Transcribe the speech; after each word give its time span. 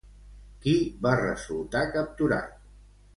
Qui 0.63 0.71
va 1.07 1.11
resultar 1.19 1.83
capturat? 1.97 2.57